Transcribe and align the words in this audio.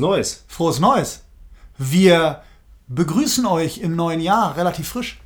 Neues. 0.00 0.44
Frohes 0.46 0.78
Neues. 0.78 1.24
Wir 1.76 2.44
begrüßen 2.86 3.44
euch 3.46 3.78
im 3.78 3.96
neuen 3.96 4.20
Jahr 4.20 4.56
relativ 4.56 4.90
frisch. 4.90 5.18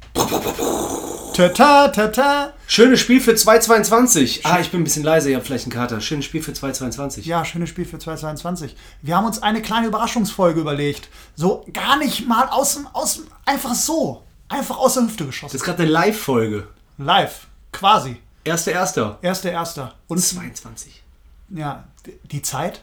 Tata, 1.35 1.89
tata. 1.89 2.55
Schönes 2.67 3.01
Spiel 3.01 3.21
für 3.21 3.35
222. 3.35 4.47
Ah, 4.47 4.61
ich 4.61 4.71
bin 4.71 4.81
ein 4.81 4.85
bisschen 4.85 5.03
leise, 5.03 5.29
ihr 5.29 5.37
habt 5.37 5.47
vielleicht 5.47 5.67
einen 5.67 5.75
Kater. 5.75 6.01
Schönes 6.01 6.25
Spiel 6.25 6.43
für 6.43 6.55
222. 6.55 7.27
Ja, 7.27 7.45
schönes 7.45 7.69
Spiel 7.69 7.85
für 7.85 7.99
2022. 7.99 8.75
Wir 9.03 9.15
haben 9.15 9.27
uns 9.27 9.43
eine 9.43 9.61
kleine 9.61 9.89
Überraschungsfolge 9.89 10.63
überlegt. 10.63 11.11
So 11.35 11.67
gar 11.75 11.99
nicht 11.99 12.27
mal 12.27 12.49
aus 12.49 12.77
dem, 12.77 12.87
aus 12.95 13.17
dem, 13.17 13.27
einfach 13.45 13.75
so. 13.75 14.23
Einfach 14.49 14.79
aus 14.79 14.95
der 14.95 15.03
Hüfte 15.03 15.27
geschossen. 15.27 15.53
Das 15.53 15.61
ist 15.61 15.67
gerade 15.67 15.83
eine 15.83 15.93
Live-Folge. 15.93 16.67
Live. 16.97 17.47
Quasi. 17.73 18.17
Erster, 18.43 18.73
erster. 18.73 19.19
Erster, 19.21 19.53
erster. 19.53 19.95
Und 20.09 20.17
22. 20.17 21.03
ja, 21.51 21.85
die 22.25 22.41
Zeit, 22.41 22.83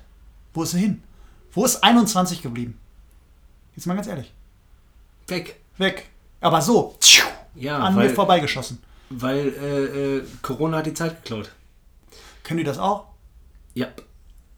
wo 0.54 0.62
ist 0.62 0.70
sie 0.74 0.82
hin? 0.82 1.02
Wo 1.54 1.66
ist 1.66 1.84
21 1.84 2.42
geblieben? 2.42 2.80
Jetzt 3.76 3.86
mal 3.86 3.96
ganz 3.96 4.08
ehrlich. 4.08 4.32
Weg. 5.28 5.56
Weg. 5.78 6.06
Aber 6.42 6.62
so, 6.62 6.96
tschiu, 7.00 7.26
Ja, 7.56 7.78
an 7.80 7.96
weil, 7.96 8.10
mir 8.10 8.14
vorbeigeschossen. 8.16 8.82
weil 9.10 9.48
äh, 9.62 10.18
äh, 10.18 10.24
Corona 10.42 10.78
hat 10.78 10.86
die 10.86 10.94
Zeit 10.94 11.24
geklaut. 11.24 11.52
Können 12.44 12.60
die 12.60 12.64
das 12.64 12.80
auch? 12.80 13.06
Ja. 13.74 13.88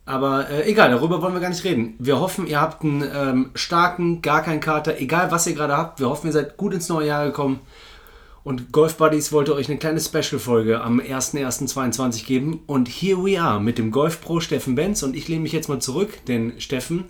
Aber 0.05 0.49
äh, 0.49 0.69
egal, 0.69 0.89
darüber 0.89 1.21
wollen 1.21 1.33
wir 1.33 1.39
gar 1.41 1.49
nicht 1.49 1.63
reden. 1.63 1.95
Wir 1.99 2.19
hoffen, 2.19 2.47
ihr 2.47 2.59
habt 2.59 2.83
einen 2.83 3.03
ähm, 3.13 3.51
starken, 3.53 4.21
gar 4.21 4.41
keinen 4.43 4.59
Kater, 4.59 4.99
egal 4.99 5.31
was 5.31 5.47
ihr 5.47 5.53
gerade 5.53 5.77
habt. 5.77 5.99
Wir 5.99 6.09
hoffen, 6.09 6.27
ihr 6.27 6.33
seid 6.33 6.57
gut 6.57 6.73
ins 6.73 6.89
neue 6.89 7.07
Jahr 7.07 7.25
gekommen. 7.25 7.59
Und 8.43 8.71
Golf 8.71 8.97
Buddies 8.97 9.31
wollte 9.31 9.53
euch 9.53 9.69
eine 9.69 9.77
kleine 9.77 9.99
Special-Folge 9.99 10.81
am 10.81 10.99
1.1.22 10.99 12.25
geben. 12.25 12.63
Und 12.65 12.87
here 12.87 13.23
we 13.23 13.39
are 13.39 13.59
mit 13.59 13.77
dem 13.77 13.91
Golf 13.91 14.21
Pro 14.21 14.39
Steffen 14.39 14.73
Benz. 14.75 15.03
Und 15.03 15.15
ich 15.15 15.27
lehne 15.27 15.41
mich 15.41 15.51
jetzt 15.51 15.69
mal 15.69 15.79
zurück, 15.79 16.25
denn 16.27 16.59
Steffen 16.59 17.05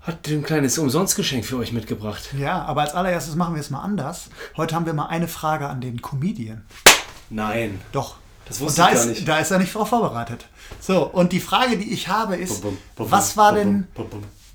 hat 0.00 0.28
ein 0.28 0.42
kleines 0.42 0.76
Umsonstgeschenk 0.76 1.44
für 1.44 1.56
euch 1.56 1.72
mitgebracht. 1.72 2.34
Ja, 2.38 2.64
aber 2.64 2.82
als 2.82 2.94
allererstes 2.94 3.36
machen 3.36 3.54
wir 3.54 3.60
es 3.60 3.70
mal 3.70 3.80
anders. 3.80 4.28
Heute 4.56 4.74
haben 4.74 4.86
wir 4.86 4.92
mal 4.92 5.06
eine 5.06 5.28
Frage 5.28 5.68
an 5.68 5.80
den 5.80 6.02
Comedian. 6.02 6.64
Nein. 7.30 7.80
Doch. 7.92 8.16
Das 8.46 8.58
und 8.58 8.66
wusste 8.66 8.82
da 8.82 8.88
ich 8.88 8.94
gar 8.94 9.02
ist, 9.02 9.08
nicht. 9.08 9.28
Da 9.28 9.38
ist 9.38 9.50
er 9.50 9.58
nicht 9.58 9.74
drauf 9.74 9.88
vorbereitet. 9.88 10.46
So, 10.80 11.06
und 11.06 11.32
die 11.32 11.40
Frage, 11.40 11.78
die 11.78 11.92
ich 11.92 12.08
habe, 12.08 12.36
ist, 12.36 12.60
Bum, 12.60 12.76
bum, 12.96 13.10
was 13.10 13.34
bum, 13.34 13.42
war 13.42 13.52
bum, 13.52 13.58
denn, 13.58 13.86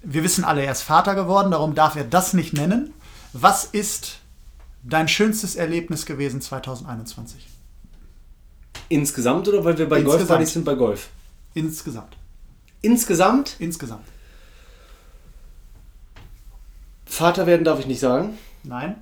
wir 0.04 0.24
wissen 0.24 0.44
alle, 0.44 0.64
er 0.64 0.72
ist 0.72 0.84
Vater 0.84 1.16
geworden, 1.16 1.52
darum 1.52 1.74
darf 1.74 1.96
er 1.96 2.04
das 2.04 2.34
nicht 2.34 2.54
nennen. 2.54 2.94
Was 3.34 3.64
ist 3.66 4.19
dein 4.84 5.08
schönstes 5.08 5.56
Erlebnis 5.56 6.06
gewesen 6.06 6.42
2021? 6.42 7.48
Insgesamt 8.90 9.48
oder 9.48 9.64
weil 9.64 9.78
wir 9.78 9.88
bei 9.88 10.02
Golf 10.02 10.16
Insgesamt. 10.16 10.40
Buddies 10.40 10.54
sind 10.54 10.66
bei 10.66 10.76
Golf? 10.76 11.10
Insgesamt. 11.54 12.18
Insgesamt? 12.82 13.56
Insgesamt. 13.60 14.06
Vater 17.06 17.46
werden 17.46 17.64
darf 17.64 17.80
ich 17.80 17.88
nicht 17.88 18.00
sagen. 18.00 18.38
Nein. 18.64 18.96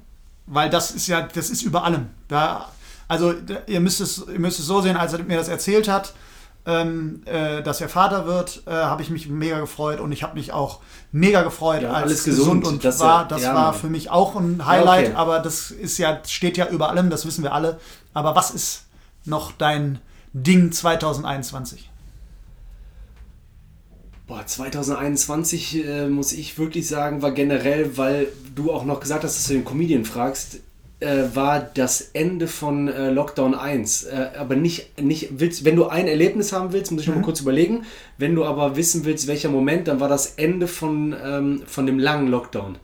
Weil 0.45 0.70
das 0.70 0.92
ist 0.92 1.08
ja, 1.08 1.22
das 1.22 1.50
ist 1.50 1.61
über 1.61 1.83
allem. 1.83 2.08
Da, 2.28 2.72
also 3.08 3.33
ihr 3.67 3.80
müsst, 3.80 4.02
es, 4.02 4.25
ihr 4.28 4.39
müsst 4.39 4.59
es 4.59 4.66
so 4.66 4.81
sehen, 4.81 4.98
als 4.98 5.14
er 5.14 5.23
mir 5.23 5.38
das 5.38 5.50
erzählt 5.50 5.88
hat, 5.88 6.14
ähm, 6.67 7.21
äh, 7.25 7.63
dass 7.63 7.81
er 7.81 7.87
Vater 7.89 8.27
wird, 8.27 8.61
äh, 8.67 8.71
habe 8.71 9.01
ich 9.01 9.09
mich 9.09 9.27
mega 9.29 9.59
gefreut 9.59 9.99
und 10.01 10.11
ich 10.11 10.21
habe 10.21 10.35
mich 10.35 10.51
auch 10.51 10.79
mega 11.11 11.41
gefreut, 11.41 11.81
Ja, 11.81 11.93
als 11.93 12.25
gesund, 12.25 12.63
gesund 12.63 12.67
und 12.67 12.83
das 12.85 12.99
war. 12.99 13.21
ja- 13.21 13.27
Das 13.27 13.41
ja, 13.41 13.55
war 13.55 13.73
für 13.73 13.87
mich 13.87 14.09
auch 14.11 14.35
ein 14.35 14.65
Highlight, 14.65 15.07
okay. 15.07 15.15
aber 15.15 15.39
das 15.39 15.71
ist 15.71 15.97
ja, 15.97 16.19
steht 16.27 16.57
ja 16.57 16.67
über 16.67 16.89
allem, 16.89 17.09
das 17.09 17.25
wissen 17.25 17.41
wir 17.43 17.53
alle. 17.53 17.79
Aber 18.13 18.35
was 18.35 18.51
ist 18.51 18.83
noch 19.25 19.53
dein 19.53 19.99
Ding 20.33 20.71
2021? 20.73 21.89
Boah, 24.27 24.45
2021 24.45 25.85
äh, 25.85 26.07
muss 26.09 26.33
ich 26.33 26.57
wirklich 26.59 26.85
sagen, 26.87 27.21
war 27.21 27.31
generell, 27.31 27.97
weil 27.97 28.27
du 28.55 28.73
auch 28.73 28.83
noch 28.83 28.99
gesagt 28.99 29.23
hast, 29.23 29.37
dass 29.37 29.47
du 29.47 29.53
den 29.53 29.63
Comedian 29.63 30.03
fragst, 30.03 30.57
äh, 30.99 31.23
war 31.33 31.59
das 31.59 32.09
Ende 32.13 32.47
von 32.47 32.87
äh, 32.87 33.09
Lockdown 33.11 33.53
1. 33.53 34.05
Äh, 34.05 34.30
aber 34.37 34.55
nicht, 34.55 35.02
nicht 35.02 35.39
willst, 35.39 35.63
wenn 35.63 35.75
du 35.75 35.87
ein 35.87 36.08
Erlebnis 36.08 36.53
haben 36.53 36.73
willst, 36.73 36.91
muss 36.91 37.02
ich 37.02 37.08
noch 37.08 37.15
mal 37.15 37.21
kurz 37.21 37.41
überlegen. 37.41 37.85
Wenn 38.17 38.35
du 38.35 38.45
aber 38.45 38.75
wissen 38.75 39.05
willst, 39.05 39.27
welcher 39.27 39.49
Moment, 39.49 39.87
dann 39.87 39.99
war 39.99 40.09
das 40.09 40.33
Ende 40.36 40.67
von, 40.67 41.15
ähm, 41.23 41.63
von 41.65 41.86
dem 41.86 41.99
langen 41.99 42.27
Lockdown. 42.27 42.77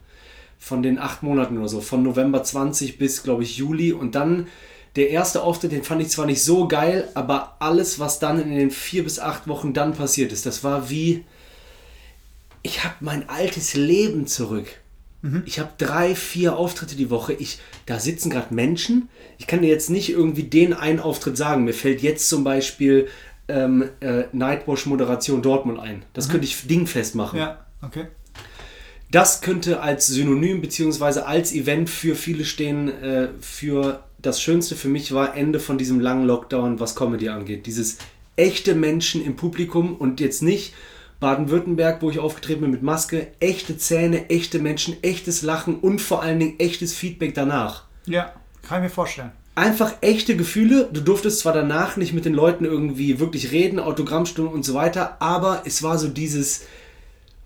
Von 0.58 0.82
den 0.82 0.98
acht 0.98 1.22
Monaten 1.22 1.58
oder 1.58 1.68
so. 1.68 1.80
Von 1.80 2.02
November 2.02 2.42
20 2.42 2.98
bis, 2.98 3.22
glaube 3.22 3.42
ich, 3.42 3.56
Juli. 3.56 3.92
Und 3.92 4.14
dann 4.14 4.46
der 4.96 5.10
erste 5.10 5.42
Auftritt, 5.42 5.72
den 5.72 5.82
fand 5.82 6.00
ich 6.00 6.08
zwar 6.08 6.26
nicht 6.26 6.42
so 6.42 6.68
geil, 6.68 7.08
aber 7.14 7.56
alles, 7.58 7.98
was 7.98 8.20
dann 8.20 8.40
in 8.40 8.56
den 8.56 8.70
vier 8.70 9.02
bis 9.02 9.18
acht 9.18 9.48
Wochen 9.48 9.72
dann 9.72 9.92
passiert 9.92 10.32
ist, 10.32 10.46
das 10.46 10.62
war 10.62 10.88
wie 10.88 11.24
ich 12.64 12.82
habe 12.82 12.94
mein 13.00 13.28
altes 13.28 13.74
Leben 13.74 14.26
zurück. 14.26 14.66
Ich 15.46 15.58
habe 15.58 15.70
drei, 15.78 16.14
vier 16.14 16.56
Auftritte 16.56 16.96
die 16.96 17.10
Woche. 17.10 17.32
Ich, 17.32 17.58
da 17.86 17.98
sitzen 17.98 18.30
gerade 18.30 18.52
Menschen. 18.52 19.08
Ich 19.38 19.46
kann 19.46 19.62
dir 19.62 19.68
jetzt 19.68 19.88
nicht 19.88 20.10
irgendwie 20.10 20.42
den 20.42 20.74
einen 20.74 21.00
Auftritt 21.00 21.36
sagen. 21.36 21.64
Mir 21.64 21.72
fällt 21.72 22.02
jetzt 22.02 22.28
zum 22.28 22.44
Beispiel 22.44 23.08
ähm, 23.48 23.88
äh, 24.00 24.24
Nightwash 24.32 24.86
Moderation 24.86 25.42
Dortmund 25.42 25.78
ein. 25.78 26.04
Das 26.12 26.28
könnte 26.28 26.46
ich 26.46 26.66
dingfest 26.66 27.14
machen. 27.14 27.38
Ja, 27.38 27.64
okay. 27.82 28.06
Das 29.10 29.40
könnte 29.40 29.80
als 29.80 30.08
Synonym 30.08 30.60
beziehungsweise 30.60 31.26
als 31.26 31.52
Event 31.52 31.88
für 31.88 32.16
viele 32.16 32.44
stehen. 32.44 32.88
Äh, 33.02 33.28
für 33.40 34.04
das 34.20 34.42
Schönste 34.42 34.76
für 34.76 34.88
mich 34.88 35.12
war 35.12 35.36
Ende 35.36 35.60
von 35.60 35.78
diesem 35.78 36.00
langen 36.00 36.26
Lockdown, 36.26 36.80
was 36.80 36.96
Comedy 36.96 37.28
angeht. 37.28 37.66
Dieses 37.66 37.98
echte 38.36 38.74
Menschen 38.74 39.24
im 39.24 39.36
Publikum 39.36 39.96
und 39.96 40.20
jetzt 40.20 40.42
nicht 40.42 40.74
Baden-Württemberg, 41.24 42.02
wo 42.02 42.10
ich 42.10 42.18
aufgetreten 42.18 42.60
bin 42.60 42.70
mit 42.70 42.82
Maske. 42.82 43.28
Echte 43.40 43.78
Zähne, 43.78 44.28
echte 44.28 44.58
Menschen, 44.58 45.02
echtes 45.02 45.40
Lachen 45.40 45.76
und 45.80 46.02
vor 46.02 46.22
allen 46.22 46.38
Dingen 46.38 46.60
echtes 46.60 46.92
Feedback 46.94 47.32
danach 47.34 47.84
Ja, 48.04 48.34
kann 48.62 48.80
ich 48.82 48.90
mir 48.90 48.94
vorstellen. 48.94 49.32
einfach 49.54 49.94
echte 50.02 50.36
Gefühle. 50.36 50.90
Du 50.92 51.00
durftest 51.00 51.38
zwar 51.38 51.54
danach 51.54 51.96
nicht 51.96 52.12
mit 52.12 52.26
den 52.26 52.34
Leuten 52.34 52.66
irgendwie 52.66 53.20
wirklich 53.20 53.52
reden, 53.52 53.80
Autogrammstunden 53.80 54.52
und 54.52 54.66
so 54.66 54.74
weiter, 54.74 55.16
aber 55.20 55.62
es 55.64 55.82
war 55.82 55.96
so 55.96 56.08
dieses, 56.08 56.66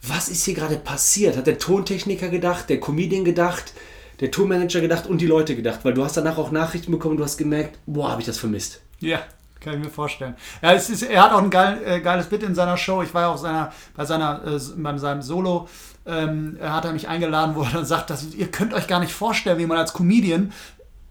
was 0.02 0.28
ist 0.28 0.44
hier 0.44 0.54
gerade 0.54 0.76
passiert? 0.76 1.36
Hat 1.36 1.46
der 1.46 1.58
Tontechniker 1.58 2.30
gedacht, 2.30 2.68
der 2.70 2.80
Comedian 2.80 3.24
gedacht, 3.24 3.74
der 4.18 4.32
Tourmanager 4.32 4.80
gedacht 4.80 5.06
und 5.06 5.20
die 5.20 5.26
Leute 5.26 5.54
gedacht, 5.54 5.80
weil 5.84 5.94
du 5.94 6.02
hast 6.02 6.16
danach 6.16 6.36
auch 6.36 6.50
Nachrichten 6.50 6.90
bekommen, 6.90 7.16
du 7.16 7.22
hast 7.22 7.36
gemerkt, 7.38 7.78
boah, 7.86 8.10
habe 8.10 8.22
ich 8.22 8.26
das 8.26 8.38
vermisst. 8.38 8.80
Ja, 8.98 9.20
kann 9.60 9.74
ich 9.74 9.80
mir 9.80 9.90
vorstellen. 9.90 10.34
Ja, 10.62 10.72
es 10.72 10.88
ist, 10.90 11.02
er 11.02 11.22
hat 11.22 11.32
auch 11.32 11.42
ein 11.42 11.50
geil, 11.50 11.80
äh, 11.84 12.00
geiles 12.00 12.26
Bit 12.26 12.42
in 12.42 12.54
seiner 12.54 12.76
Show. 12.76 13.02
Ich 13.02 13.12
war 13.14 13.22
ja 13.22 13.28
auch 13.28 13.38
seiner, 13.38 13.72
bei, 13.96 14.04
seiner, 14.04 14.40
äh, 14.46 14.58
bei 14.76 14.98
seinem 14.98 15.22
Solo, 15.22 15.68
ähm, 16.06 16.56
er 16.60 16.72
hat 16.74 16.84
er 16.84 16.92
mich 16.92 17.08
eingeladen, 17.08 17.54
wo 17.56 17.62
er 17.62 17.70
dann 17.70 17.84
sagt, 17.86 18.10
dass, 18.10 18.24
ihr 18.34 18.50
könnt 18.50 18.72
euch 18.74 18.86
gar 18.86 19.00
nicht 19.00 19.12
vorstellen, 19.12 19.58
wie 19.58 19.66
man 19.66 19.76
als 19.78 19.92
Comedian 19.92 20.52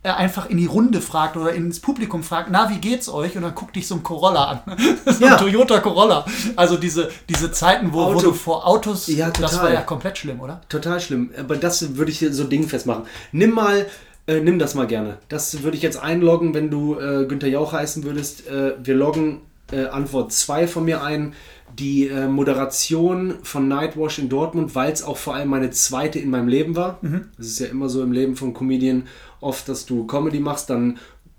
äh, 0.03 0.09
einfach 0.11 0.49
in 0.49 0.57
die 0.57 0.65
Runde 0.67 1.01
fragt 1.01 1.35
oder 1.37 1.51
ins 1.53 1.79
Publikum 1.79 2.23
fragt, 2.23 2.49
na, 2.51 2.69
wie 2.69 2.77
geht's 2.77 3.09
euch? 3.09 3.35
Und 3.35 3.41
dann 3.41 3.55
guckt 3.55 3.75
dich 3.75 3.87
so 3.87 3.95
ein 3.95 4.03
Corolla 4.03 4.45
an. 4.65 4.77
so 5.05 5.25
Ja. 5.25 5.33
ein 5.33 5.37
Toyota 5.39 5.79
Corolla. 5.79 6.25
Also 6.55 6.77
diese, 6.77 7.09
diese 7.27 7.51
Zeiten, 7.51 7.91
wo, 7.93 8.13
wo 8.13 8.19
du 8.21 8.31
vor 8.33 8.65
Autos, 8.67 9.07
Ja, 9.07 9.29
das 9.31 9.59
war 9.61 9.71
ja 9.73 9.81
komplett 9.81 10.17
schlimm, 10.17 10.39
oder? 10.39 10.61
Total 10.69 10.99
schlimm. 11.01 11.31
Aber 11.37 11.55
das 11.57 11.95
würde 11.97 12.11
ich 12.11 12.19
hier 12.19 12.33
so 12.33 12.43
dingfest 12.45 12.85
machen. 12.85 13.03
Nimm 13.31 13.51
mal, 13.51 13.87
äh, 14.27 14.41
nimm 14.41 14.59
das 14.59 14.75
mal 14.75 14.87
gerne. 14.87 15.17
Das 15.29 15.63
würde 15.63 15.77
ich 15.77 15.83
jetzt 15.83 16.01
einloggen, 16.01 16.53
wenn 16.53 16.69
du 16.69 16.99
äh, 16.99 17.25
Günther 17.25 17.47
Jauch 17.47 17.73
heißen 17.73 18.03
würdest. 18.03 18.47
Äh, 18.47 18.73
wir 18.83 18.95
loggen 18.95 19.41
äh, 19.71 19.85
Antwort 19.85 20.31
2 20.31 20.67
von 20.67 20.85
mir 20.85 21.01
ein. 21.01 21.33
Die 21.77 22.07
äh, 22.07 22.27
Moderation 22.27 23.35
von 23.43 23.67
Nightwash 23.67 24.19
in 24.19 24.29
Dortmund, 24.29 24.73
weil 24.75 24.91
es 24.91 25.03
auch 25.03 25.17
vor 25.17 25.35
allem 25.35 25.49
meine 25.49 25.69
zweite 25.71 26.19
in 26.19 26.29
meinem 26.29 26.47
Leben 26.47 26.75
war. 26.75 26.99
Das 27.37 27.47
ist 27.47 27.59
ja 27.59 27.67
immer 27.67 27.89
so 27.89 28.01
im 28.03 28.11
Leben 28.11 28.35
von 28.35 28.53
Comedian 28.53 29.03
oft, 29.41 29.67
dass 29.67 29.85
du 29.85 30.05
Comedy 30.07 30.39
machst, 30.39 30.69
dann 30.69 30.97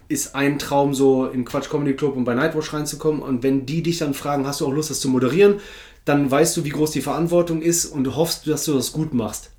ist 0.09 0.35
ein 0.35 0.59
Traum 0.59 0.95
so 0.95 1.27
in 1.27 1.45
Quatsch 1.45 1.69
Comedy 1.69 1.95
Club 1.95 2.17
und 2.17 2.25
bei 2.25 2.35
Nightwash 2.35 2.73
reinzukommen. 2.73 3.21
Und 3.21 3.43
wenn 3.43 3.67
die 3.67 3.83
dich 3.83 3.99
dann 3.99 4.15
fragen, 4.15 4.47
hast 4.47 4.61
du 4.61 4.67
auch 4.67 4.73
Lust, 4.73 4.91
das 4.91 5.01
zu 5.01 5.09
moderieren, 5.09 5.61
dann 6.05 6.31
weißt 6.31 6.57
du, 6.57 6.65
wie 6.65 6.71
groß 6.71 6.93
die 6.93 7.03
Verantwortung 7.03 7.61
ist 7.61 7.85
und 7.87 8.05
du 8.05 8.17
hoffst, 8.17 8.47
dass 8.47 8.65
du 8.65 8.75
das 8.75 8.93
gut 8.93 9.13
machst. 9.13 9.51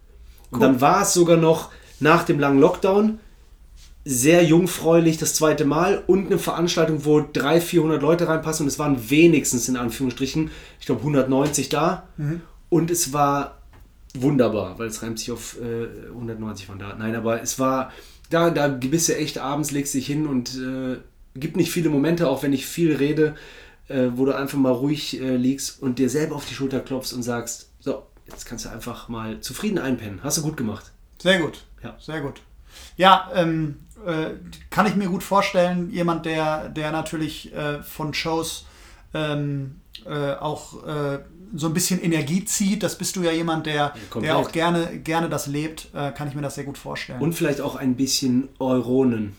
Und 0.50 0.62
dann 0.62 0.82
war 0.82 1.04
es 1.04 1.14
sogar 1.14 1.38
noch 1.38 1.70
nach 2.00 2.24
dem 2.24 2.40
langen 2.40 2.60
Lockdown 2.60 3.20
sehr 4.06 4.44
jungfräulich 4.44 5.18
das 5.18 5.36
zweite 5.36 5.66
Mal 5.66 6.04
und 6.08 6.28
eine 6.28 6.40
Veranstaltung, 6.40 7.06
wo 7.06 7.22
300, 7.22 7.62
400 7.62 8.02
Leute 8.02 8.28
reinpassen 8.28 8.64
und 8.64 8.68
es 8.68 8.80
waren 8.80 9.10
wenigstens 9.10 9.68
in 9.68 9.78
Anführungsstrichen, 9.78 10.52
ich 10.80 10.86
glaube 10.86 11.02
190 11.02 11.70
da 11.70 12.08
und 12.70 12.92
es 12.92 13.14
war 13.14 13.60
wunderbar, 14.14 14.80
weil 14.80 14.88
es 14.88 15.04
reimt 15.04 15.20
sich 15.20 15.32
auf 15.32 15.58
äh, 15.62 16.08
190 16.10 16.66
von 16.66 16.80
da. 16.80 16.96
Nein, 16.96 17.16
aber 17.16 17.42
es 17.42 17.60
war, 17.60 17.92
da, 18.30 18.50
da 18.50 18.68
bist 18.68 19.10
du 19.10 19.16
echt 19.16 19.38
abends, 19.38 19.72
legst 19.72 19.94
dich 19.94 20.08
hin 20.08 20.26
und 20.26 20.56
äh, 20.58 20.98
gibt 21.36 21.58
nicht 21.58 21.72
viele 21.72 21.90
Momente, 21.90 22.28
auch 22.28 22.44
wenn 22.44 22.54
ich 22.54 22.66
viel 22.66 22.96
rede, 22.96 23.36
äh, 23.88 24.10
wo 24.16 24.26
du 24.26 24.36
einfach 24.36 24.58
mal 24.58 24.72
ruhig 24.72 25.20
äh, 25.20 25.36
liegst 25.36 25.82
und 25.82 26.00
dir 26.00 26.10
selber 26.10 26.36
auf 26.36 26.46
die 26.46 26.54
Schulter 26.54 26.80
klopfst 26.80 27.14
und 27.14 27.24
sagst, 27.24 27.70
so, 27.80 28.04
jetzt 28.28 28.46
kannst 28.46 28.66
du 28.66 28.70
einfach 28.70 29.10
mal 29.10 29.42
zufrieden 29.42 29.78
einpennen. 29.78 30.24
Hast 30.24 30.38
du 30.38 30.42
gut 30.42 30.58
gemacht. 30.58 30.92
Sehr 31.22 31.40
gut. 31.40 31.64
Ja. 31.84 31.96
Sehr 32.00 32.22
gut. 32.22 32.42
Ja, 32.98 33.30
ähm, 33.34 33.80
äh, 34.06 34.32
kann 34.70 34.86
ich 34.86 34.96
mir 34.96 35.08
gut 35.08 35.24
vorstellen. 35.24 35.90
Jemand, 35.92 36.26
der, 36.26 36.70
der 36.70 36.92
natürlich 36.92 37.54
äh, 37.54 37.82
von 37.84 38.14
Shows 38.14 38.66
ähm, 39.14 39.82
äh, 40.06 40.34
auch 40.34 40.86
äh, 40.86 41.20
so 41.54 41.68
ein 41.68 41.74
bisschen 41.74 42.02
Energie 42.02 42.46
zieht. 42.46 42.84
Das 42.84 42.98
bist 42.98 43.16
du 43.16 43.24
ja 43.24 43.32
jemand, 43.32 43.66
der, 43.66 43.94
komplett. 44.10 44.30
der 44.30 44.38
auch 44.38 44.52
gerne, 44.52 45.00
gerne 45.00 45.30
das 45.30 45.48
lebt. 45.48 45.90
Äh, 45.94 46.12
kann 46.12 46.28
ich 46.28 46.36
mir 46.36 46.42
das 46.42 46.56
sehr 46.56 46.64
gut 46.64 46.78
vorstellen. 46.78 47.22
Und 47.22 47.34
vielleicht 47.34 47.62
auch 47.62 47.76
ein 47.76 47.96
bisschen 47.96 48.50
Euronen. 48.60 49.36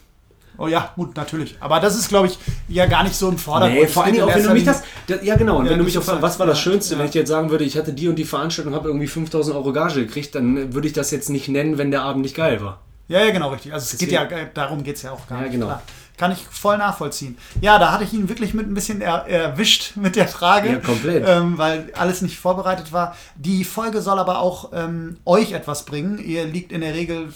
Oh 0.61 0.69
ja, 0.69 0.93
gut, 0.95 1.17
natürlich. 1.17 1.57
Aber 1.61 1.81
das 1.81 1.97
ist, 1.99 2.09
glaube 2.09 2.29
ich, 2.29 2.39
ja 2.69 2.87
gar 2.87 3.03
nicht 3.03 3.17
so 3.17 3.29
im 3.29 3.39
Vordergrund. 3.39 3.81
Nee, 3.81 3.87
vor 3.89 4.05
geht 4.05 4.23
auch, 4.23 4.33
wenn 4.35 4.43
du 4.45 4.51
mich 4.53 4.65
das, 4.65 4.83
das. 5.09 5.23
Ja, 5.25 5.35
genau. 5.37 5.57
Und 5.59 5.65
Ja, 5.65 5.73
wenn 5.73 5.79
du 5.79 5.85
mich 5.85 5.95
fragst, 5.95 6.09
halt- 6.11 6.23
was 6.23 6.39
war 6.39 6.47
das 6.47 6.61
Schönste, 6.61 6.99
wenn 6.99 7.07
ich 7.07 7.15
jetzt 7.15 7.29
sagen 7.29 7.51
würde, 7.51 7.65
ich 7.65 7.77
hatte 7.77 7.93
die 7.93 8.07
und 8.09 8.17
die 8.17 8.25
Veranstaltung, 8.25 8.75
habe 8.75 8.89
irgendwie 8.89 9.07
5000 9.09 9.57
Euro 9.57 9.73
Gage 9.73 10.07
gekriegt, 10.07 10.35
dann 10.35 10.73
würde 10.75 10.87
ich 10.87 10.93
das 10.95 11.11
jetzt 11.11 11.31
nicht 11.31 11.49
nennen, 11.49 11.79
wenn 11.79 11.91
der 11.91 12.03
Abend 12.03 12.23
nicht 12.23 12.37
geil 12.37 12.61
war. 12.63 12.79
Ja, 13.09 13.25
ja, 13.25 13.33
genau, 13.33 13.49
richtig. 13.51 13.73
Also 13.73 13.85
es 13.93 13.99
geht 13.99 14.13
ja, 14.13 14.25
Deswegen- 14.25 14.47
äh, 14.47 14.51
darum 14.55 14.85
geht 14.85 14.95
es 14.97 15.03
ja 15.03 15.11
auch 15.11 15.27
gar 15.27 15.39
Ja, 15.39 15.45
nicht. 15.45 15.53
genau. 15.55 15.67
Klar. 15.67 15.83
Kann 16.17 16.33
ich 16.33 16.39
voll 16.51 16.77
nachvollziehen. 16.77 17.39
Ja, 17.63 17.79
da 17.79 17.93
hatte 17.93 18.05
ich 18.05 18.13
ihn 18.13 18.29
wirklich 18.29 18.53
mit 18.53 18.69
ein 18.69 18.75
bisschen 18.75 19.01
er, 19.01 19.27
erwischt 19.27 19.93
mit 19.97 20.17
der 20.17 20.29
Frage. 20.29 20.69
Ja, 20.69 20.77
komplett. 20.79 21.25
Ähm, 21.27 21.57
weil 21.57 21.91
alles 21.97 22.21
nicht 22.21 22.37
vorbereitet 22.39 22.93
war. 22.93 23.17
Die 23.37 23.65
Folge 23.65 24.03
soll 24.03 24.19
aber 24.19 24.41
auch 24.41 24.71
ähm, 24.75 25.17
euch 25.25 25.53
etwas 25.53 25.87
bringen. 25.87 26.19
Ihr 26.19 26.45
liegt 26.45 26.73
in 26.73 26.83
der 26.83 26.93
Regel, 26.93 27.33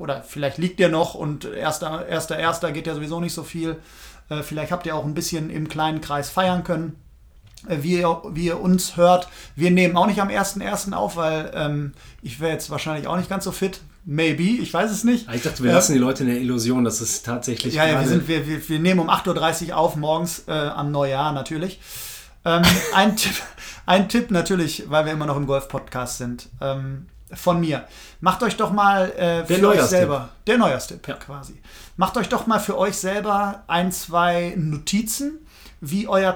oder 0.00 0.22
vielleicht 0.22 0.58
liegt 0.58 0.80
ihr 0.80 0.88
noch 0.88 1.14
und 1.14 1.44
erster, 1.44 2.06
erster, 2.06 2.38
erster 2.38 2.72
geht 2.72 2.86
ja 2.86 2.94
sowieso 2.94 3.20
nicht 3.20 3.34
so 3.34 3.42
viel. 3.44 3.76
Äh, 4.28 4.42
vielleicht 4.42 4.72
habt 4.72 4.86
ihr 4.86 4.96
auch 4.96 5.04
ein 5.04 5.14
bisschen 5.14 5.50
im 5.50 5.68
kleinen 5.68 6.00
Kreis 6.00 6.30
feiern 6.30 6.64
können 6.64 6.96
äh, 7.68 7.78
wie 7.82 7.98
ihr, 8.00 8.22
wie 8.32 8.46
ihr 8.46 8.60
uns 8.60 8.96
hört. 8.96 9.28
Wir 9.56 9.70
nehmen 9.70 9.96
auch 9.96 10.06
nicht 10.06 10.20
am 10.20 10.28
1.1. 10.28 10.92
auf, 10.92 11.16
weil 11.16 11.50
ähm, 11.54 11.92
ich 12.22 12.40
wäre 12.40 12.52
jetzt 12.52 12.70
wahrscheinlich 12.70 13.06
auch 13.06 13.16
nicht 13.16 13.28
ganz 13.28 13.44
so 13.44 13.52
fit. 13.52 13.80
Maybe, 14.06 14.42
ich 14.42 14.72
weiß 14.72 14.90
es 14.90 15.04
nicht. 15.04 15.28
Ah, 15.28 15.34
Ich 15.34 15.42
dachte, 15.42 15.62
wir 15.62 15.70
Äh, 15.70 15.74
lassen 15.74 15.92
die 15.92 15.98
Leute 15.98 16.22
in 16.22 16.30
der 16.30 16.38
Illusion, 16.38 16.84
dass 16.84 17.02
es 17.02 17.22
tatsächlich 17.22 17.74
ja, 17.74 17.86
ja, 17.86 18.00
wir, 18.00 18.08
sind, 18.08 18.28
wir, 18.28 18.46
wir, 18.46 18.66
wir 18.66 18.78
nehmen 18.78 19.00
um 19.00 19.10
8.30 19.10 19.68
Uhr 19.68 19.76
auf, 19.76 19.96
morgens 19.96 20.44
äh, 20.48 20.52
am 20.52 20.90
Neujahr 20.90 21.32
natürlich. 21.32 21.80
Ähm, 22.46 22.62
ein, 22.94 23.16
Tipp, 23.16 23.34
ein 23.84 24.08
Tipp 24.08 24.30
natürlich, 24.30 24.84
weil 24.88 25.04
wir 25.04 25.12
immer 25.12 25.26
noch 25.26 25.36
im 25.36 25.46
Golf-Podcast 25.46 26.16
sind, 26.16 26.48
ähm, 26.62 27.06
von 27.34 27.60
mir. 27.60 27.84
Macht 28.20 28.42
euch 28.42 28.56
doch 28.56 28.72
mal 28.72 29.10
äh, 29.12 29.44
für 29.46 29.68
euch 29.68 29.82
selber, 29.82 30.28
der 30.46 30.58
Neujahrstipp 30.58 31.06
Ja. 31.08 31.14
quasi. 31.14 31.60
Macht 31.96 32.16
euch 32.16 32.28
doch 32.28 32.46
mal 32.46 32.58
für 32.58 32.76
euch 32.78 32.96
selber 32.96 33.62
ein, 33.66 33.92
zwei 33.92 34.54
Notizen, 34.56 35.46
wie 35.82 36.06
euer 36.08 36.34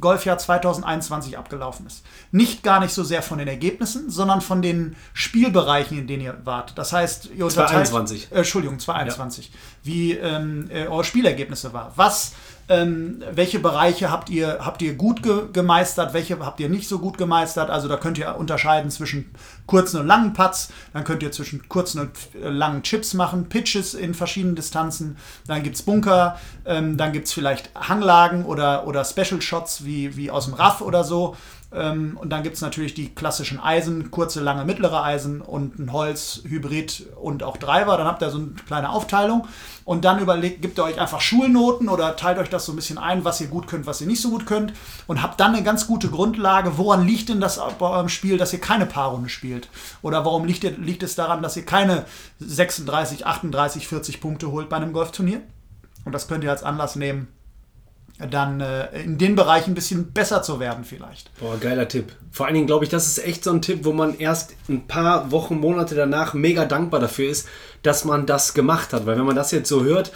Golfjahr 0.00 0.38
2021 0.38 1.36
abgelaufen 1.36 1.86
ist. 1.86 2.02
Nicht 2.30 2.62
gar 2.62 2.80
nicht 2.80 2.92
so 2.94 3.04
sehr 3.04 3.22
von 3.22 3.38
den 3.38 3.48
Ergebnissen, 3.48 4.08
sondern 4.10 4.40
von 4.40 4.62
den 4.62 4.96
Spielbereichen, 5.12 5.98
in 5.98 6.06
denen 6.06 6.22
ihr 6.22 6.38
wart. 6.44 6.78
Das 6.78 6.92
heißt, 6.94 7.26
ihr 7.36 7.44
unterteilt, 7.44 7.86
2021. 7.88 8.32
äh, 8.32 8.36
Entschuldigung, 8.38 8.78
2021, 8.78 9.52
wie 9.82 10.12
ähm, 10.12 10.70
äh, 10.70 10.86
eure 10.86 11.04
Spielergebnisse 11.04 11.72
war. 11.74 11.92
Was, 11.96 12.32
ähm, 12.68 13.22
welche 13.32 13.60
Bereiche 13.60 14.10
habt 14.10 14.28
ihr, 14.28 14.58
habt 14.60 14.82
ihr 14.82 14.94
gut 14.94 15.22
ge 15.22 15.44
gemeistert, 15.52 16.14
welche 16.14 16.38
habt 16.40 16.58
ihr 16.58 16.68
nicht 16.68 16.88
so 16.88 16.98
gut 16.98 17.16
gemeistert? 17.16 17.70
Also 17.70 17.86
da 17.86 17.96
könnt 17.96 18.18
ihr 18.18 18.36
unterscheiden 18.36 18.90
zwischen 18.90 19.30
kurzen 19.66 20.00
und 20.00 20.06
langen 20.06 20.32
Putts, 20.32 20.70
dann 20.92 21.04
könnt 21.04 21.22
ihr 21.22 21.30
zwischen 21.30 21.68
kurzen 21.68 22.00
und 22.00 22.10
äh, 22.34 22.48
langen 22.48 22.82
Chips 22.82 23.14
machen, 23.14 23.48
Pitches 23.48 23.94
in 23.94 24.14
verschiedenen 24.14 24.56
Distanzen, 24.56 25.16
dann 25.46 25.62
gibt 25.62 25.76
es 25.76 25.82
Bunker, 25.82 26.38
ähm, 26.64 26.96
dann 26.96 27.12
gibt 27.12 27.28
es 27.28 27.32
vielleicht 27.32 27.70
Hanglagen 27.74 28.44
oder, 28.44 28.86
oder 28.86 29.04
Special 29.04 29.40
Shots 29.40 29.84
wie, 29.84 30.16
wie 30.16 30.30
aus 30.30 30.46
dem 30.46 30.54
Raff 30.54 30.80
oder 30.80 31.04
so. 31.04 31.36
Ähm, 31.76 32.16
und 32.18 32.30
dann 32.30 32.42
gibt 32.42 32.56
es 32.56 32.62
natürlich 32.62 32.94
die 32.94 33.14
klassischen 33.14 33.60
Eisen, 33.60 34.10
kurze, 34.10 34.40
lange, 34.40 34.64
mittlere 34.64 35.04
Eisen 35.04 35.42
und 35.42 35.78
ein 35.78 35.92
Holz, 35.92 36.40
Hybrid 36.48 37.06
und 37.20 37.42
auch 37.42 37.58
Driver. 37.58 37.98
Dann 37.98 38.06
habt 38.06 38.22
ihr 38.22 38.30
so 38.30 38.38
eine 38.38 38.48
kleine 38.66 38.88
Aufteilung. 38.90 39.46
Und 39.84 40.04
dann 40.04 40.18
überlegt, 40.18 40.62
gebt 40.62 40.78
ihr 40.78 40.84
euch 40.84 40.98
einfach 40.98 41.20
Schulnoten 41.20 41.88
oder 41.88 42.16
teilt 42.16 42.38
euch 42.38 42.48
das 42.48 42.64
so 42.64 42.72
ein 42.72 42.76
bisschen 42.76 42.98
ein, 42.98 43.24
was 43.24 43.40
ihr 43.40 43.48
gut 43.48 43.68
könnt, 43.68 43.86
was 43.86 44.00
ihr 44.00 44.06
nicht 44.06 44.22
so 44.22 44.30
gut 44.30 44.46
könnt. 44.46 44.72
Und 45.06 45.22
habt 45.22 45.38
dann 45.38 45.54
eine 45.54 45.62
ganz 45.62 45.86
gute 45.86 46.08
Grundlage, 46.08 46.78
woran 46.78 47.06
liegt 47.06 47.28
denn 47.28 47.40
das 47.40 47.60
bei 47.78 47.86
eurem 47.86 48.08
Spiel, 48.08 48.38
dass 48.38 48.52
ihr 48.52 48.60
keine 48.60 48.86
Paarrunde 48.86 49.28
spielt? 49.28 49.68
Oder 50.00 50.24
warum 50.24 50.46
liegt, 50.46 50.64
liegt 50.78 51.02
es 51.02 51.14
daran, 51.14 51.42
dass 51.42 51.56
ihr 51.56 51.66
keine 51.66 52.06
36, 52.40 53.26
38, 53.26 53.86
40 53.86 54.20
Punkte 54.20 54.50
holt 54.50 54.70
bei 54.70 54.76
einem 54.76 54.92
Golfturnier? 54.92 55.42
Und 56.04 56.12
das 56.12 56.26
könnt 56.26 56.42
ihr 56.42 56.50
als 56.50 56.62
Anlass 56.62 56.96
nehmen, 56.96 57.28
dann 58.18 58.60
äh, 58.60 59.02
in 59.02 59.18
den 59.18 59.36
Bereichen 59.36 59.72
ein 59.72 59.74
bisschen 59.74 60.12
besser 60.12 60.42
zu 60.42 60.58
werden 60.58 60.84
vielleicht. 60.84 61.30
Boah, 61.38 61.58
geiler 61.58 61.86
Tipp. 61.86 62.12
Vor 62.30 62.46
allen 62.46 62.54
Dingen 62.54 62.66
glaube 62.66 62.84
ich, 62.84 62.90
das 62.90 63.06
ist 63.06 63.24
echt 63.24 63.44
so 63.44 63.50
ein 63.50 63.60
Tipp, 63.62 63.80
wo 63.82 63.92
man 63.92 64.18
erst 64.18 64.54
ein 64.68 64.86
paar 64.86 65.30
Wochen, 65.30 65.58
Monate 65.58 65.94
danach 65.94 66.32
mega 66.32 66.64
dankbar 66.64 67.00
dafür 67.00 67.28
ist, 67.28 67.48
dass 67.82 68.04
man 68.04 68.26
das 68.26 68.54
gemacht 68.54 68.92
hat. 68.92 69.06
Weil 69.06 69.18
wenn 69.18 69.26
man 69.26 69.36
das 69.36 69.50
jetzt 69.50 69.68
so 69.68 69.84
hört, 69.84 70.12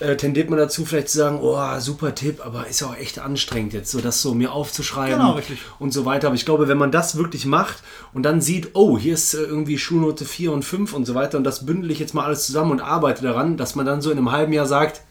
äh, 0.00 0.16
tendiert 0.16 0.48
man 0.50 0.58
dazu 0.58 0.84
vielleicht 0.84 1.08
zu 1.08 1.18
sagen, 1.18 1.40
oh, 1.42 1.58
super 1.80 2.14
Tipp, 2.14 2.44
aber 2.44 2.66
ist 2.68 2.80
ja 2.80 2.88
auch 2.88 2.96
echt 2.96 3.18
anstrengend 3.18 3.72
jetzt, 3.72 3.90
so 3.90 4.00
das 4.00 4.22
so 4.22 4.34
mir 4.34 4.52
aufzuschreiben 4.52 5.18
Genau, 5.18 5.40
und 5.78 5.92
so 5.92 6.04
weiter. 6.04 6.28
Aber 6.28 6.36
ich 6.36 6.44
glaube, 6.44 6.68
wenn 6.68 6.78
man 6.78 6.92
das 6.92 7.16
wirklich 7.16 7.46
macht 7.46 7.82
und 8.12 8.22
dann 8.22 8.40
sieht, 8.40 8.70
oh, 8.74 8.98
hier 8.98 9.14
ist 9.14 9.34
äh, 9.34 9.38
irgendwie 9.38 9.78
Schulnote 9.78 10.24
4 10.24 10.52
und 10.52 10.64
5 10.64 10.92
und 10.92 11.04
so 11.06 11.14
weiter 11.14 11.38
und 11.38 11.44
das 11.44 11.66
bündel 11.66 11.90
ich 11.90 11.98
jetzt 11.98 12.14
mal 12.14 12.24
alles 12.24 12.46
zusammen 12.46 12.72
und 12.72 12.80
arbeite 12.80 13.22
daran, 13.22 13.56
dass 13.56 13.74
man 13.74 13.86
dann 13.86 14.02
so 14.02 14.10
in 14.10 14.18
einem 14.18 14.30
halben 14.30 14.52
Jahr 14.52 14.66
sagt, 14.66 15.02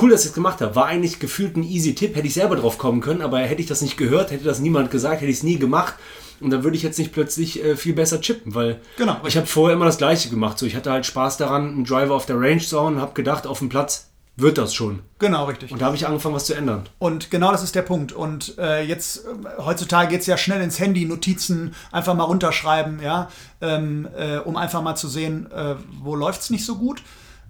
cool, 0.00 0.10
dass 0.10 0.22
ich 0.22 0.28
es 0.28 0.34
gemacht 0.34 0.60
habe. 0.60 0.74
War 0.74 0.86
eigentlich 0.86 1.18
gefühlt 1.18 1.56
ein 1.56 1.62
easy 1.62 1.94
Tipp. 1.94 2.16
Hätte 2.16 2.26
ich 2.26 2.34
selber 2.34 2.56
drauf 2.56 2.78
kommen 2.78 3.00
können, 3.00 3.22
aber 3.22 3.38
hätte 3.40 3.60
ich 3.60 3.66
das 3.68 3.82
nicht 3.82 3.96
gehört, 3.96 4.30
hätte 4.30 4.44
das 4.44 4.60
niemand 4.60 4.90
gesagt, 4.90 5.20
hätte 5.20 5.30
ich 5.30 5.38
es 5.38 5.42
nie 5.42 5.58
gemacht. 5.58 5.94
Und 6.40 6.50
dann 6.50 6.62
würde 6.62 6.76
ich 6.76 6.82
jetzt 6.82 6.98
nicht 6.98 7.12
plötzlich 7.12 7.62
äh, 7.64 7.76
viel 7.76 7.94
besser 7.94 8.20
chippen, 8.20 8.54
weil 8.54 8.80
Genau, 8.96 9.16
ich 9.26 9.36
habe 9.36 9.46
vorher 9.46 9.74
immer 9.74 9.86
das 9.86 9.98
Gleiche 9.98 10.30
gemacht. 10.30 10.58
So, 10.58 10.66
ich 10.66 10.76
hatte 10.76 10.92
halt 10.92 11.04
Spaß 11.04 11.36
daran, 11.36 11.68
einen 11.68 11.84
Driver 11.84 12.14
auf 12.14 12.26
der 12.26 12.40
Range 12.40 12.60
zu 12.60 12.78
hauen 12.78 12.94
und 12.94 13.00
habe 13.00 13.14
gedacht, 13.14 13.46
auf 13.46 13.58
dem 13.58 13.68
Platz 13.68 14.08
wird 14.36 14.56
das 14.56 14.72
schon. 14.72 15.00
Genau, 15.18 15.46
richtig. 15.46 15.72
Und 15.72 15.82
da 15.82 15.86
habe 15.86 15.96
ich 15.96 16.06
angefangen, 16.06 16.36
was 16.36 16.44
zu 16.44 16.54
ändern. 16.54 16.84
Und 17.00 17.32
genau 17.32 17.50
das 17.50 17.64
ist 17.64 17.74
der 17.74 17.82
Punkt. 17.82 18.12
Und 18.12 18.56
äh, 18.56 18.84
jetzt, 18.84 19.24
äh, 19.26 19.62
heutzutage 19.64 20.10
geht 20.10 20.20
es 20.20 20.26
ja 20.26 20.38
schnell 20.38 20.62
ins 20.62 20.78
Handy, 20.78 21.04
Notizen 21.06 21.74
einfach 21.90 22.14
mal 22.14 22.22
runterschreiben, 22.22 23.00
ja, 23.02 23.30
ähm, 23.60 24.08
äh, 24.16 24.38
um 24.38 24.56
einfach 24.56 24.80
mal 24.80 24.94
zu 24.94 25.08
sehen, 25.08 25.50
äh, 25.50 25.74
wo 26.00 26.14
läuft 26.14 26.42
es 26.42 26.50
nicht 26.50 26.64
so 26.64 26.76
gut. 26.76 27.02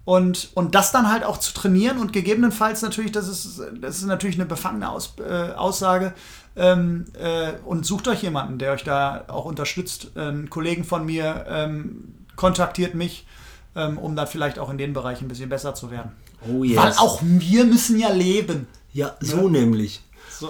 Und, 0.08 0.48
und 0.54 0.74
das 0.74 0.90
dann 0.90 1.12
halt 1.12 1.22
auch 1.22 1.36
zu 1.36 1.52
trainieren 1.52 1.98
und 1.98 2.14
gegebenenfalls 2.14 2.80
natürlich, 2.80 3.12
das 3.12 3.28
ist, 3.28 3.60
das 3.78 3.98
ist 3.98 4.06
natürlich 4.06 4.36
eine 4.36 4.46
befangene 4.46 4.88
Aus, 4.88 5.12
äh, 5.18 5.52
Aussage, 5.52 6.14
ähm, 6.56 7.04
äh, 7.12 7.52
und 7.66 7.84
sucht 7.84 8.08
euch 8.08 8.22
jemanden, 8.22 8.58
der 8.58 8.72
euch 8.72 8.84
da 8.84 9.26
auch 9.28 9.44
unterstützt. 9.44 10.16
Ein 10.16 10.48
Kollegen 10.48 10.84
von 10.84 11.04
mir 11.04 11.44
ähm, 11.46 12.14
kontaktiert 12.36 12.94
mich, 12.94 13.26
ähm, 13.76 13.98
um 13.98 14.16
dann 14.16 14.26
vielleicht 14.26 14.58
auch 14.58 14.70
in 14.70 14.78
den 14.78 14.94
Bereichen 14.94 15.26
ein 15.26 15.28
bisschen 15.28 15.50
besser 15.50 15.74
zu 15.74 15.90
werden. 15.90 16.12
Oh 16.50 16.64
yes. 16.64 16.78
Weil 16.78 16.92
auch 16.92 17.20
wir 17.22 17.66
müssen 17.66 17.98
ja 17.98 18.10
leben. 18.10 18.66
Ja, 18.94 19.14
so 19.20 19.50
nämlich. 19.50 20.00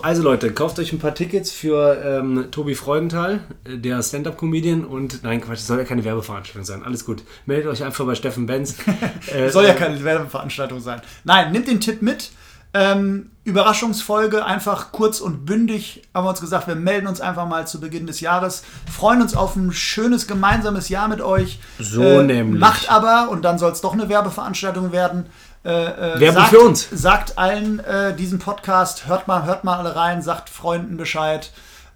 Also 0.02 0.22
Leute, 0.22 0.52
kauft 0.52 0.78
euch 0.78 0.92
ein 0.92 0.98
paar 0.98 1.14
Tickets 1.14 1.50
für 1.50 2.02
ähm, 2.04 2.46
Tobi 2.50 2.74
Freudenthal, 2.74 3.40
äh, 3.64 3.78
der 3.78 4.02
Stand-Up-Comedian 4.02 4.84
und 4.84 5.22
nein, 5.22 5.40
Quatsch, 5.40 5.58
das 5.58 5.66
soll 5.66 5.78
ja 5.78 5.84
keine 5.84 6.04
Werbeveranstaltung 6.04 6.64
sein. 6.64 6.82
Alles 6.82 7.04
gut. 7.04 7.22
Meldet 7.46 7.70
euch 7.70 7.82
einfach 7.84 8.04
bei 8.04 8.14
Steffen 8.14 8.46
Benz. 8.46 8.76
Äh, 9.32 9.50
Soll 9.50 9.64
ja 9.66 9.74
keine 9.74 10.02
Werbeveranstaltung 10.02 10.80
sein. 10.80 11.02
Nein, 11.24 11.52
nimmt 11.52 11.68
den 11.68 11.80
Tipp 11.80 12.02
mit. 12.02 12.30
Ähm, 12.74 13.30
Überraschungsfolge, 13.44 14.44
einfach 14.44 14.92
kurz 14.92 15.20
und 15.20 15.46
bündig 15.46 16.02
haben 16.14 16.24
wir 16.24 16.30
uns 16.30 16.40
gesagt, 16.40 16.68
wir 16.68 16.74
melden 16.74 17.06
uns 17.06 17.20
einfach 17.20 17.48
mal 17.48 17.66
zu 17.66 17.80
Beginn 17.80 18.06
des 18.06 18.20
Jahres, 18.20 18.62
freuen 18.92 19.22
uns 19.22 19.34
auf 19.34 19.56
ein 19.56 19.72
schönes 19.72 20.26
gemeinsames 20.26 20.90
Jahr 20.90 21.08
mit 21.08 21.22
euch. 21.22 21.58
So 21.78 22.20
nämlich. 22.20 22.60
Macht 22.60 22.90
aber, 22.90 23.30
und 23.30 23.42
dann 23.42 23.58
soll 23.58 23.72
es 23.72 23.80
doch 23.80 23.94
eine 23.94 24.10
Werbeveranstaltung 24.10 24.92
werden, 24.92 25.26
äh, 25.64 25.70
äh, 25.70 26.20
Werbung 26.20 26.42
sagt, 26.42 26.50
für 26.50 26.60
uns. 26.60 26.88
Sagt 26.90 27.38
allen 27.38 27.80
äh, 27.80 28.14
diesen 28.14 28.38
Podcast, 28.38 29.06
hört 29.06 29.28
mal, 29.28 29.44
hört 29.44 29.64
mal 29.64 29.76
alle 29.78 29.96
rein, 29.96 30.22
sagt 30.22 30.48
Freunden 30.50 30.96
Bescheid, 30.96 31.50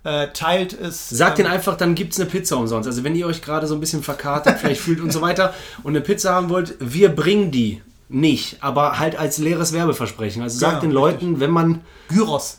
äh, 0.04 0.28
teilt 0.28 0.72
es. 0.72 1.08
Sagt 1.08 1.38
ähm, 1.38 1.44
den 1.44 1.52
einfach, 1.52 1.76
dann 1.76 1.94
gibt 1.94 2.12
es 2.12 2.20
eine 2.20 2.28
Pizza 2.28 2.56
umsonst. 2.56 2.86
Also 2.88 3.04
wenn 3.04 3.14
ihr 3.14 3.26
euch 3.26 3.42
gerade 3.42 3.66
so 3.66 3.74
ein 3.74 3.80
bisschen 3.80 4.02
verkartet, 4.02 4.58
vielleicht 4.58 4.80
fühlt 4.80 5.00
und 5.00 5.12
so 5.12 5.20
weiter 5.20 5.54
und 5.82 5.92
eine 5.92 6.00
Pizza 6.00 6.32
haben 6.34 6.48
wollt, 6.48 6.74
wir 6.80 7.14
bringen 7.14 7.50
die 7.50 7.82
nicht, 8.08 8.62
aber 8.62 8.98
halt 8.98 9.16
als 9.16 9.38
leeres 9.38 9.72
Werbeversprechen. 9.72 10.42
Also 10.42 10.58
sagt 10.58 10.80
Genau, 10.80 10.82
den 10.82 10.90
Leuten, 10.92 11.40
wenn 11.40 11.50
man 11.50 11.80
Gyros. 12.08 12.58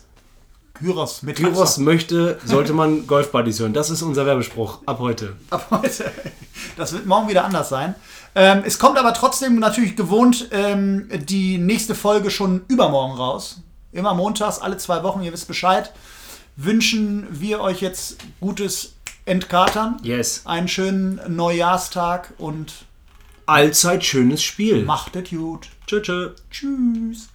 Gyros 0.80 1.22
mit 1.22 1.36
Gyros 1.36 1.58
Taxa. 1.76 1.80
möchte, 1.82 2.38
sollte 2.44 2.72
man 2.72 3.06
Golf 3.06 3.30
Buddies 3.30 3.60
hören. 3.60 3.72
Das 3.72 3.90
ist 3.90 4.02
unser 4.02 4.26
Werbespruch 4.26 4.80
ab 4.86 4.98
heute. 4.98 5.34
ab 5.50 5.68
heute. 5.70 6.10
Das 6.76 6.92
wird 6.92 7.06
morgen 7.06 7.28
wieder 7.28 7.44
anders 7.44 7.68
sein. 7.68 7.94
Ähm, 8.34 8.62
es 8.66 8.78
kommt 8.78 8.98
aber 8.98 9.14
trotzdem 9.14 9.58
natürlich 9.58 9.96
gewohnt 9.96 10.48
ähm, 10.50 11.08
die 11.26 11.58
nächste 11.58 11.94
Folge 11.94 12.30
schon 12.30 12.62
übermorgen 12.68 13.14
raus. 13.16 13.60
Immer 13.92 14.14
montags, 14.14 14.58
alle 14.58 14.76
zwei 14.76 15.02
Wochen, 15.04 15.22
ihr 15.22 15.32
wisst 15.32 15.46
Bescheid. 15.46 15.92
Wünschen 16.56 17.26
wir 17.30 17.60
euch 17.60 17.80
jetzt 17.80 18.16
gutes 18.40 18.94
Entkatern, 19.24 19.98
Yes. 20.02 20.42
einen 20.44 20.68
schönen 20.68 21.20
Neujahrstag 21.34 22.32
und 22.38 22.72
Allzeit 23.46 24.04
schönes 24.04 24.42
Spiel. 24.42 24.84
macht 24.84 25.16
es 25.16 25.30
gut. 25.30 25.68
Tschö, 25.86 26.00
tschö. 26.02 26.30
Tschüss. 26.50 27.28